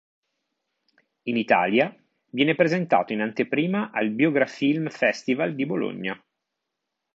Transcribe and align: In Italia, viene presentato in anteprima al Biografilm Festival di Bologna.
In 1.25 1.37
Italia, 1.37 1.95
viene 2.31 2.55
presentato 2.55 3.13
in 3.13 3.21
anteprima 3.21 3.91
al 3.93 4.09
Biografilm 4.09 4.89
Festival 4.89 5.53
di 5.53 5.67
Bologna. 5.67 6.23